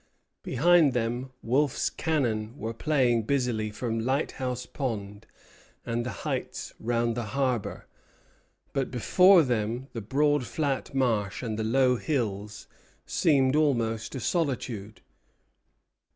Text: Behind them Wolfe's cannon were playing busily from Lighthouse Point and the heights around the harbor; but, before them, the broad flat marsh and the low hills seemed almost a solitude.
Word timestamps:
Behind 0.41 0.93
them 0.93 1.31
Wolfe's 1.43 1.91
cannon 1.91 2.57
were 2.57 2.73
playing 2.73 3.21
busily 3.27 3.69
from 3.69 3.99
Lighthouse 3.99 4.65
Point 4.65 5.27
and 5.85 6.03
the 6.03 6.09
heights 6.25 6.73
around 6.83 7.13
the 7.13 7.23
harbor; 7.37 7.85
but, 8.73 8.89
before 8.89 9.43
them, 9.43 9.89
the 9.93 10.01
broad 10.01 10.43
flat 10.47 10.95
marsh 10.95 11.43
and 11.43 11.55
the 11.55 11.63
low 11.63 11.97
hills 11.97 12.65
seemed 13.05 13.55
almost 13.55 14.15
a 14.15 14.19
solitude. 14.19 15.01